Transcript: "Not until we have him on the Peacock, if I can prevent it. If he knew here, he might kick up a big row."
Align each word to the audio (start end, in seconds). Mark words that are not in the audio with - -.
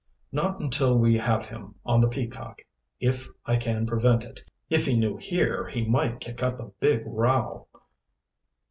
"Not 0.31 0.59
until 0.59 0.97
we 0.97 1.15
have 1.19 1.45
him 1.45 1.75
on 1.85 2.01
the 2.01 2.07
Peacock, 2.09 2.63
if 2.99 3.27
I 3.45 3.55
can 3.57 3.85
prevent 3.85 4.23
it. 4.23 4.41
If 4.67 4.87
he 4.87 4.97
knew 4.97 5.15
here, 5.17 5.67
he 5.67 5.85
might 5.85 6.19
kick 6.19 6.41
up 6.41 6.59
a 6.59 6.71
big 6.79 7.03
row." 7.05 7.67